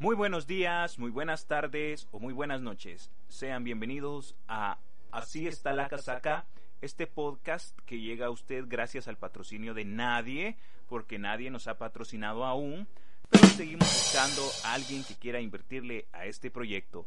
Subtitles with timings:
[0.00, 3.10] Muy buenos días, muy buenas tardes o muy buenas noches.
[3.26, 4.78] Sean bienvenidos a
[5.10, 6.46] Así está la casaca,
[6.80, 10.56] este podcast que llega a usted gracias al patrocinio de nadie,
[10.88, 12.86] porque nadie nos ha patrocinado aún,
[13.28, 17.04] pero seguimos buscando a alguien que quiera invertirle a este proyecto.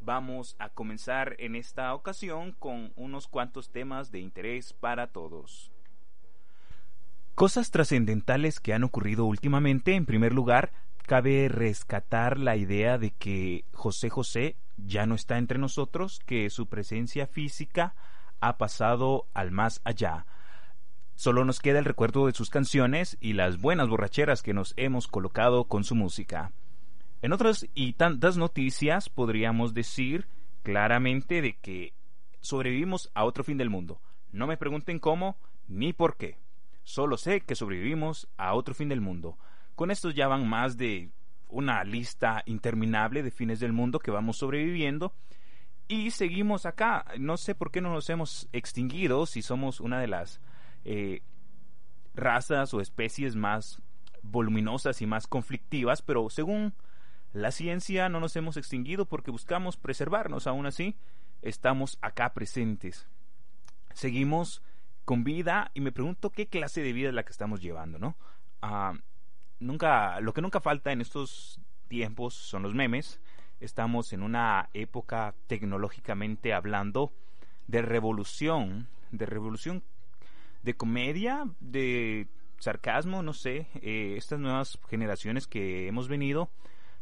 [0.00, 5.70] Vamos a comenzar en esta ocasión con unos cuantos temas de interés para todos.
[7.36, 10.72] Cosas trascendentales que han ocurrido últimamente, en primer lugar,
[11.12, 16.68] cabe rescatar la idea de que José José ya no está entre nosotros, que su
[16.68, 17.94] presencia física
[18.40, 20.24] ha pasado al más allá.
[21.14, 25.06] Solo nos queda el recuerdo de sus canciones y las buenas borracheras que nos hemos
[25.06, 26.52] colocado con su música.
[27.20, 30.28] En otras y tantas noticias podríamos decir
[30.62, 31.92] claramente de que
[32.40, 34.00] sobrevivimos a otro fin del mundo.
[34.30, 35.36] No me pregunten cómo
[35.68, 36.38] ni por qué.
[36.84, 39.36] Solo sé que sobrevivimos a otro fin del mundo.
[39.82, 41.10] Con estos ya van más de
[41.48, 45.12] una lista interminable de fines del mundo que vamos sobreviviendo
[45.88, 47.04] y seguimos acá.
[47.18, 50.40] No sé por qué no nos hemos extinguido si somos una de las
[50.84, 51.22] eh,
[52.14, 53.82] razas o especies más
[54.22, 56.74] voluminosas y más conflictivas, pero según
[57.32, 60.46] la ciencia no nos hemos extinguido porque buscamos preservarnos.
[60.46, 60.94] Aún así,
[61.40, 63.08] estamos acá presentes.
[63.94, 64.62] Seguimos
[65.04, 68.16] con vida y me pregunto qué clase de vida es la que estamos llevando, ¿no?
[68.62, 68.92] Ah,
[69.62, 73.20] nunca, lo que nunca falta en estos tiempos son los memes.
[73.60, 77.12] Estamos en una época tecnológicamente hablando
[77.68, 79.82] de revolución, de revolución
[80.62, 82.26] de comedia, de
[82.58, 86.50] sarcasmo, no sé, eh, estas nuevas generaciones que hemos venido,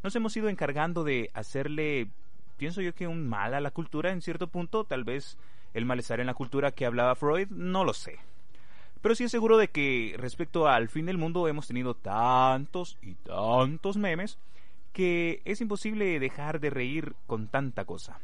[0.03, 2.09] nos hemos ido encargando de hacerle,
[2.57, 5.37] pienso yo que un mal a la cultura en cierto punto, tal vez
[5.75, 8.19] el malestar en la cultura que hablaba Freud, no lo sé.
[9.03, 13.15] Pero sí es seguro de que respecto al fin del mundo hemos tenido tantos y
[13.15, 14.39] tantos memes
[14.93, 18.21] que es imposible dejar de reír con tanta cosa.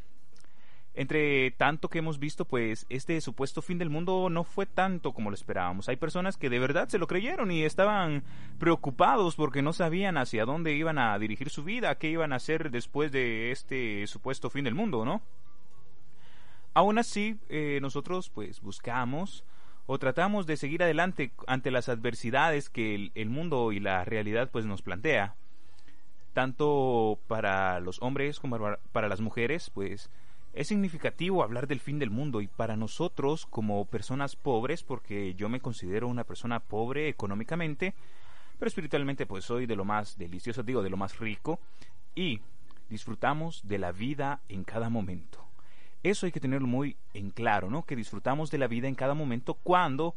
[0.99, 5.29] Entre tanto que hemos visto, pues este supuesto fin del mundo no fue tanto como
[5.29, 5.91] lo esperábamos.
[5.91, 8.25] Hay personas que de verdad se lo creyeron y estaban
[8.59, 12.71] preocupados porque no sabían hacia dónde iban a dirigir su vida, qué iban a hacer
[12.71, 15.21] después de este supuesto fin del mundo, ¿no?
[16.73, 19.45] Aún así, eh, nosotros pues buscamos
[19.87, 24.67] o tratamos de seguir adelante ante las adversidades que el, mundo y la realidad pues
[24.67, 25.35] nos plantea.
[26.33, 28.59] Tanto para los hombres como
[28.93, 30.11] para las mujeres pues
[30.53, 32.41] es significativo hablar del fin del mundo.
[32.41, 37.95] Y para nosotros como personas pobres porque yo me considero una persona pobre económicamente
[38.59, 41.61] pero espiritualmente pues soy de lo más delicioso digo de lo más rico
[42.15, 42.41] y
[42.89, 45.46] disfrutamos de la vida en cada momento
[46.03, 47.85] eso hay que tenerlo muy en claro, ¿no?
[47.85, 50.15] Que disfrutamos de la vida en cada momento cuando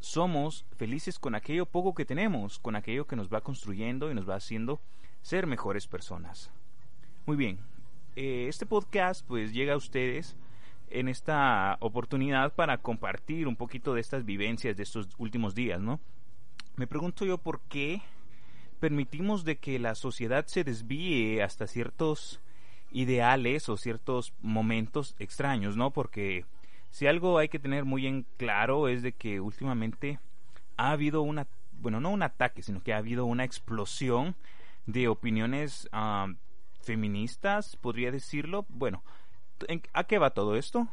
[0.00, 4.28] somos felices con aquello poco que tenemos, con aquello que nos va construyendo y nos
[4.28, 4.80] va haciendo
[5.22, 6.50] ser mejores personas.
[7.26, 7.58] Muy bien,
[8.14, 10.36] eh, este podcast pues llega a ustedes
[10.88, 16.00] en esta oportunidad para compartir un poquito de estas vivencias de estos últimos días, ¿no?
[16.76, 18.02] Me pregunto yo por qué
[18.78, 22.40] permitimos de que la sociedad se desvíe hasta ciertos
[22.96, 25.90] ideales o ciertos momentos extraños, ¿no?
[25.90, 26.46] Porque
[26.90, 30.18] si algo hay que tener muy en claro es de que últimamente
[30.78, 34.34] ha habido una, bueno, no un ataque, sino que ha habido una explosión
[34.86, 35.90] de opiniones
[36.80, 38.64] feministas, podría decirlo.
[38.70, 39.04] Bueno,
[39.92, 40.88] ¿a qué va todo esto?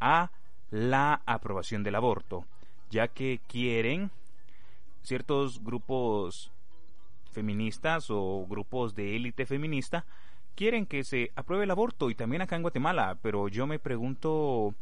[0.00, 0.32] A
[0.70, 2.44] la aprobación del aborto,
[2.90, 4.10] ya que quieren
[5.04, 6.50] ciertos grupos
[7.30, 10.04] feministas o grupos de élite feminista
[10.56, 14.74] quieren que se apruebe el aborto y también acá en Guatemala, pero yo me pregunto,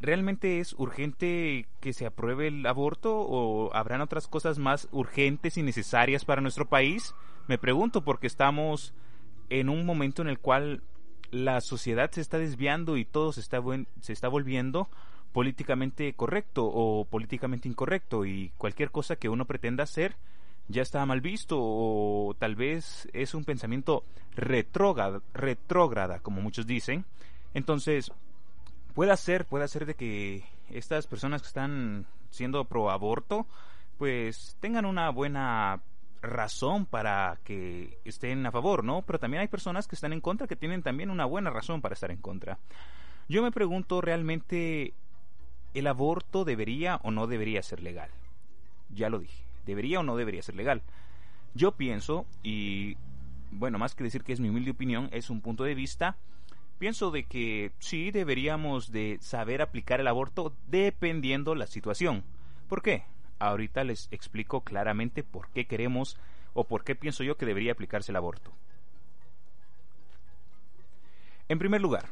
[0.00, 5.62] ¿realmente es urgente que se apruebe el aborto o habrán otras cosas más urgentes y
[5.62, 7.14] necesarias para nuestro país?
[7.46, 8.94] Me pregunto porque estamos
[9.50, 10.82] en un momento en el cual
[11.30, 13.62] la sociedad se está desviando y todo se está,
[14.00, 14.88] se está volviendo
[15.32, 20.16] políticamente correcto o políticamente incorrecto y cualquier cosa que uno pretenda hacer
[20.68, 24.04] ya está mal visto o tal vez es un pensamiento
[24.36, 27.04] retrógrada, retrógrada como muchos dicen.
[27.54, 28.12] Entonces,
[28.94, 33.46] puede ser, puede ser de que estas personas que están siendo pro aborto,
[33.96, 35.80] pues tengan una buena
[36.20, 39.02] razón para que estén a favor, ¿no?
[39.02, 41.94] Pero también hay personas que están en contra que tienen también una buena razón para
[41.94, 42.58] estar en contra.
[43.28, 44.94] Yo me pregunto realmente,
[45.74, 48.10] ¿el aborto debería o no debería ser legal?
[48.90, 50.82] Ya lo dije, ¿debería o no debería ser legal?
[51.54, 52.96] Yo pienso, y
[53.52, 56.16] bueno, más que decir que es mi humilde opinión, es un punto de vista,
[56.78, 62.24] pienso de que sí deberíamos de saber aplicar el aborto dependiendo la situación.
[62.68, 63.04] ¿Por qué?
[63.38, 66.16] Ahorita les explico claramente por qué queremos
[66.54, 68.52] o por qué pienso yo que debería aplicarse el aborto.
[71.48, 72.06] En primer lugar,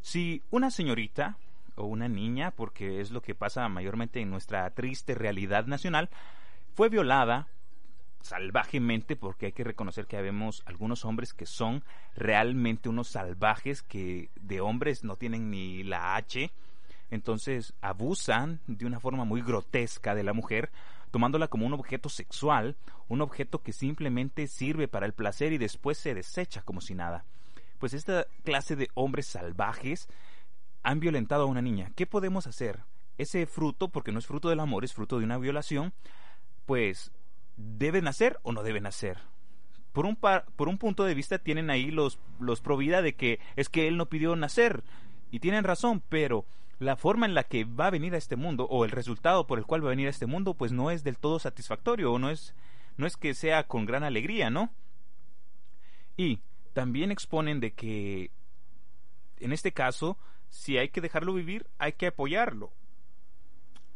[0.00, 1.36] si una señorita
[1.76, 6.10] o una niña, porque es lo que pasa mayormente en nuestra triste realidad nacional,
[6.74, 7.48] fue violada
[8.20, 11.84] salvajemente, porque hay que reconocer que habemos algunos hombres que son
[12.16, 16.50] realmente unos salvajes que de hombres no tienen ni la H,
[17.10, 20.70] entonces abusan de una forma muy grotesca de la mujer,
[21.10, 22.76] tomándola como un objeto sexual,
[23.08, 27.24] un objeto que simplemente sirve para el placer y después se desecha como si nada.
[27.78, 30.08] Pues esta clase de hombres salvajes
[30.84, 31.90] han violentado a una niña.
[31.96, 32.80] ¿Qué podemos hacer?
[33.18, 35.92] Ese fruto, porque no es fruto del amor, es fruto de una violación,
[36.66, 37.10] pues
[37.56, 39.18] debe nacer o no debe nacer.
[39.92, 43.40] Por un, por un punto de vista tienen ahí los, los pro vida de que
[43.56, 44.84] es que él no pidió nacer.
[45.30, 46.44] Y tienen razón, pero
[46.78, 49.58] la forma en la que va a venir a este mundo o el resultado por
[49.58, 52.18] el cual va a venir a este mundo pues no es del todo satisfactorio o
[52.18, 52.54] no es
[52.96, 54.70] no es que sea con gran alegría, ¿no?
[56.16, 56.40] Y
[56.72, 58.30] también exponen de que
[59.38, 60.18] en este caso
[60.54, 62.70] si hay que dejarlo vivir, hay que apoyarlo.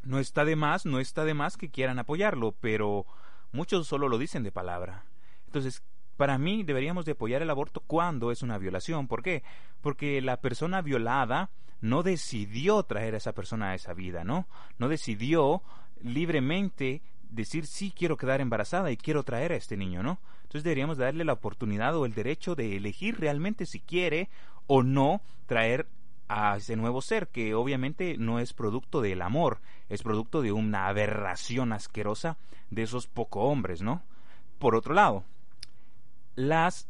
[0.02, 3.06] No está de más, no está de más que quieran apoyarlo, pero
[3.52, 5.04] muchos solo lo dicen de palabra.
[5.46, 5.84] Entonces,
[6.16, 9.06] para mí deberíamos de apoyar el aborto cuando es una violación.
[9.06, 9.44] ¿Por qué?
[9.80, 11.50] Porque la persona violada
[11.80, 14.48] no decidió traer a esa persona a esa vida, ¿no?
[14.78, 15.62] No decidió
[16.02, 20.18] libremente decir sí quiero quedar embarazada y quiero traer a este niño, ¿no?
[20.42, 24.28] Entonces deberíamos darle la oportunidad o el derecho de elegir realmente si quiere
[24.66, 25.86] o no traer
[26.28, 30.88] a ese nuevo ser que obviamente no es producto del amor, es producto de una
[30.88, 32.36] aberración asquerosa
[32.70, 34.02] de esos poco hombres, ¿no?
[34.58, 35.24] Por otro lado,
[36.34, 36.88] las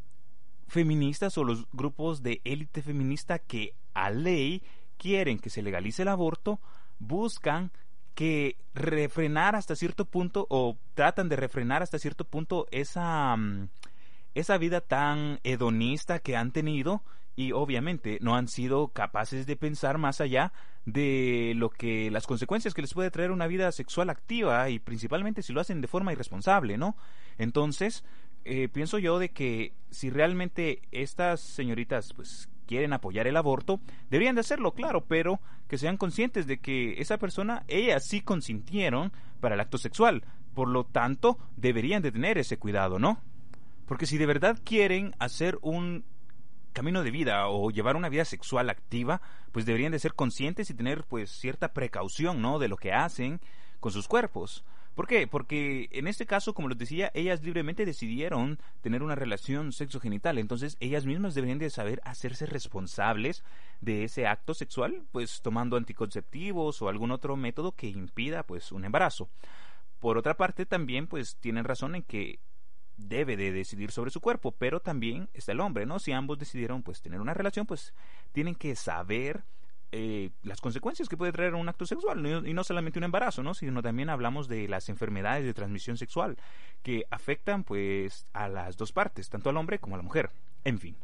[0.66, 4.62] feministas o los grupos de élite feminista que a ley
[4.98, 6.60] quieren que se legalice el aborto
[6.98, 7.70] buscan
[8.14, 13.68] que refrenar hasta cierto punto o tratan de refrenar hasta cierto punto esa mm,
[14.34, 17.02] esa vida tan hedonista que han tenido
[17.38, 20.52] y obviamente no han sido capaces de pensar más allá
[20.86, 25.42] de lo que las consecuencias que les puede traer una vida sexual activa y principalmente
[25.42, 26.96] si lo hacen de forma irresponsable, ¿no?
[27.38, 28.02] Entonces,
[28.44, 33.80] eh, pienso yo de que si realmente estas señoritas pues quieren apoyar el aborto,
[34.10, 35.38] deberían de hacerlo, claro, pero
[35.68, 40.24] que sean conscientes de que esa persona, ellas sí consintieron para el acto sexual,
[40.54, 43.22] por lo tanto, deberían de tener ese cuidado, ¿no?
[43.86, 46.04] Porque si de verdad quieren hacer un
[46.78, 49.20] camino de vida o llevar una vida sexual activa,
[49.50, 52.60] pues deberían de ser conscientes y tener pues cierta precaución, ¿no?
[52.60, 53.40] De lo que hacen
[53.80, 54.64] con sus cuerpos.
[54.94, 55.26] ¿Por qué?
[55.26, 60.76] Porque en este caso, como les decía, ellas libremente decidieron tener una relación sexogenital, entonces
[60.78, 63.42] ellas mismas deberían de saber hacerse responsables
[63.80, 68.84] de ese acto sexual, pues tomando anticonceptivos o algún otro método que impida pues un
[68.84, 69.28] embarazo.
[69.98, 72.38] Por otra parte, también pues tienen razón en que
[72.98, 75.98] debe de decidir sobre su cuerpo, pero también está el hombre, ¿no?
[75.98, 77.94] Si ambos decidieron pues tener una relación, pues
[78.32, 79.44] tienen que saber
[79.90, 83.54] eh, las consecuencias que puede traer un acto sexual y no solamente un embarazo, ¿no?
[83.54, 86.36] sino también hablamos de las enfermedades de transmisión sexual
[86.82, 90.30] que afectan pues a las dos partes, tanto al hombre como a la mujer.
[90.64, 90.96] En fin.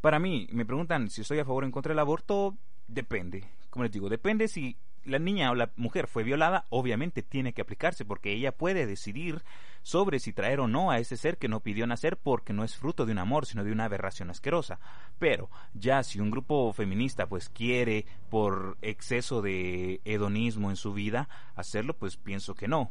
[0.00, 2.56] Para mí, me preguntan si estoy a favor o en contra del aborto,
[2.88, 3.44] depende.
[3.68, 7.62] Como les digo, depende si la niña o la mujer fue violada, obviamente tiene que
[7.62, 9.42] aplicarse porque ella puede decidir
[9.82, 12.76] sobre si traer o no a ese ser que no pidió nacer porque no es
[12.76, 14.78] fruto de un amor, sino de una aberración asquerosa.
[15.18, 21.28] Pero ya si un grupo feminista pues quiere por exceso de hedonismo en su vida
[21.54, 22.90] hacerlo, pues pienso que no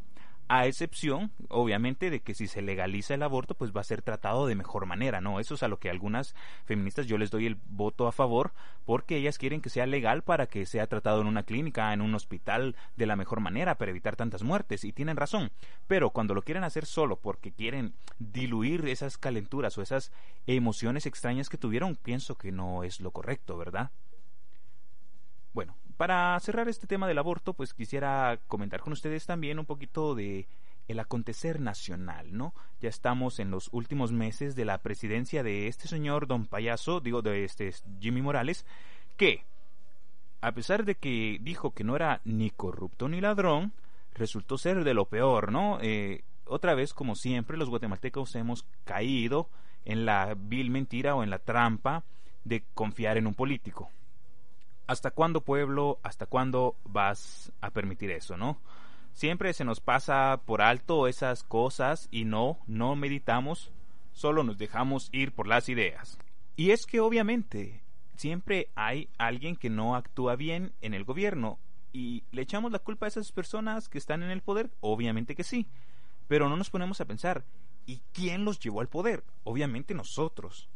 [0.49, 4.47] a excepción, obviamente, de que si se legaliza el aborto, pues va a ser tratado
[4.47, 5.39] de mejor manera, ¿no?
[5.39, 6.33] Eso es a lo que algunas
[6.65, 8.51] feministas yo les doy el voto a favor,
[8.83, 12.15] porque ellas quieren que sea legal para que sea tratado en una clínica, en un
[12.15, 15.51] hospital, de la mejor manera, para evitar tantas muertes, y tienen razón.
[15.87, 20.11] Pero cuando lo quieren hacer solo porque quieren diluir esas calenturas o esas
[20.47, 23.91] emociones extrañas que tuvieron, pienso que no es lo correcto, ¿verdad?
[25.53, 30.15] Bueno, para cerrar este tema del aborto, pues quisiera comentar con ustedes también un poquito
[30.15, 30.47] de
[30.87, 32.53] el acontecer nacional, ¿no?
[32.79, 37.21] Ya estamos en los últimos meses de la presidencia de este señor don payaso, digo
[37.21, 38.65] de este Jimmy Morales,
[39.17, 39.43] que
[40.39, 43.73] a pesar de que dijo que no era ni corrupto ni ladrón,
[44.13, 45.79] resultó ser de lo peor, ¿no?
[45.81, 49.49] Eh, otra vez, como siempre, los guatemaltecos hemos caído
[49.83, 52.05] en la vil mentira o en la trampa
[52.45, 53.91] de confiar en un político.
[54.89, 55.99] ¿Hasta cuándo, pueblo?
[56.01, 58.59] ¿Hasta cuándo vas a permitir eso, no?
[59.13, 63.71] Siempre se nos pasa por alto esas cosas y no, no meditamos,
[64.13, 66.17] solo nos dejamos ir por las ideas.
[66.55, 67.83] Y es que obviamente
[68.15, 71.59] siempre hay alguien que no actúa bien en el gobierno
[71.93, 75.43] y le echamos la culpa a esas personas que están en el poder, obviamente que
[75.43, 75.67] sí,
[76.27, 77.45] pero no nos ponemos a pensar,
[77.85, 79.23] ¿y quién los llevó al poder?
[79.43, 80.67] Obviamente nosotros.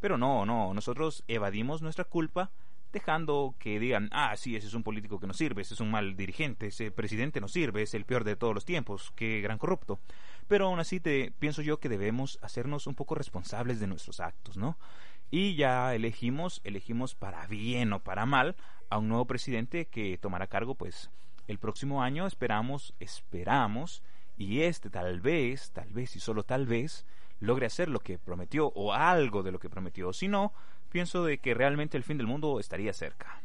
[0.00, 2.50] Pero no, no, nosotros evadimos nuestra culpa
[2.92, 5.90] dejando que digan, ah, sí, ese es un político que no sirve, ese es un
[5.90, 9.58] mal dirigente, ese presidente no sirve, es el peor de todos los tiempos, qué gran
[9.58, 10.00] corrupto.
[10.48, 14.56] Pero aún así te, pienso yo que debemos hacernos un poco responsables de nuestros actos,
[14.56, 14.76] ¿no?
[15.30, 18.56] Y ya elegimos, elegimos para bien o para mal
[18.88, 21.10] a un nuevo presidente que tomará cargo, pues,
[21.46, 24.02] el próximo año, esperamos, esperamos,
[24.36, 27.04] y este tal vez, tal vez y solo tal vez,
[27.40, 30.12] logre hacer lo que prometió o algo de lo que prometió.
[30.12, 30.52] Si no,
[30.90, 33.40] pienso de que realmente el fin del mundo estaría cerca.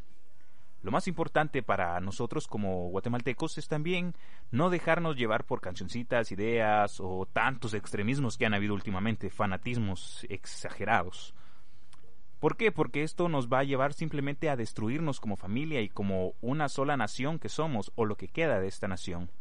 [0.85, 4.13] Lo más importante para nosotros como guatemaltecos es también
[4.51, 11.33] no dejarnos llevar por cancioncitas, ideas o tantos extremismos que han habido últimamente, fanatismos exagerados.
[12.39, 12.71] ¿Por qué?
[12.71, 16.95] Porque esto nos va a llevar simplemente a destruirnos como familia y como una sola
[16.97, 19.31] nación que somos o lo que queda de esta nación.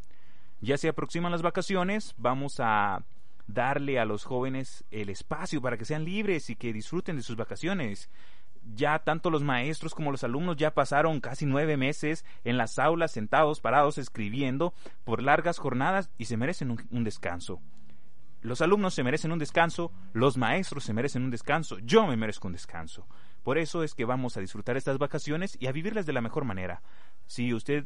[0.62, 3.02] Ya se aproximan las vacaciones, vamos a
[3.46, 7.36] darle a los jóvenes el espacio para que sean libres y que disfruten de sus
[7.36, 8.10] vacaciones.
[8.74, 13.12] Ya tanto los maestros como los alumnos ya pasaron casi nueve meses en las aulas
[13.12, 14.72] sentados, parados, escribiendo
[15.04, 17.60] por largas jornadas y se merecen un, descanso.
[18.40, 22.48] Los alumnos se merecen un descanso, los maestros se merecen un descanso, yo me merezco
[22.48, 23.06] un descanso.
[23.42, 26.44] Por eso es que vamos a disfrutar estas vacaciones y a vivirlas de la mejor
[26.44, 26.82] manera.
[27.26, 27.84] Si usted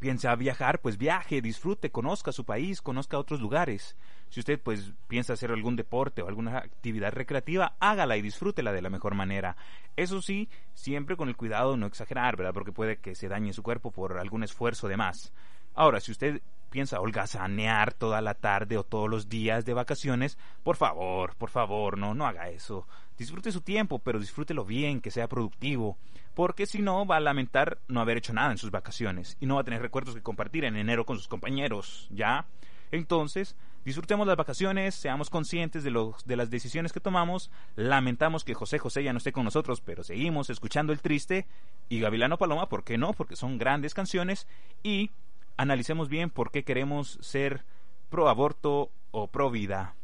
[0.00, 3.96] piensa viajar, pues viaje, disfrute, conozca su país, conozca otros lugares.
[4.30, 8.82] Si usted pues piensa hacer algún deporte o alguna actividad recreativa, hágala y disfrútela de
[8.82, 9.56] la mejor manera.
[9.96, 12.54] Eso sí, siempre con el cuidado de no exagerar, ¿verdad?
[12.54, 15.32] Porque puede que se dañe su cuerpo por algún esfuerzo de más.
[15.74, 16.40] Ahora, si usted
[16.70, 21.98] piensa holgazanear toda la tarde o todos los días de vacaciones, por favor, por favor,
[21.98, 22.86] no, no haga eso.
[23.18, 25.98] Disfrute su tiempo, pero disfrútelo bien, que sea productivo,
[26.40, 29.56] porque si no va a lamentar no haber hecho nada en sus vacaciones y no
[29.56, 32.46] va a tener recuerdos que compartir en enero con sus compañeros, ¿ya?
[32.90, 38.54] Entonces, disfrutemos las vacaciones, seamos conscientes de, los, de las decisiones que tomamos, lamentamos que
[38.54, 41.46] José José ya no esté con nosotros, pero seguimos escuchando el triste,
[41.90, 43.12] y Gavilano Paloma, ¿por qué no?
[43.12, 44.48] Porque son grandes canciones,
[44.82, 45.10] y
[45.58, 47.66] analicemos bien por qué queremos ser
[48.08, 49.94] pro aborto o pro vida.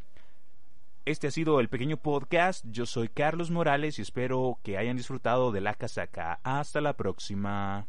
[1.07, 2.65] Este ha sido el pequeño podcast.
[2.69, 6.41] Yo soy Carlos Morales y espero que hayan disfrutado de la casaca.
[6.43, 7.87] Hasta la próxima.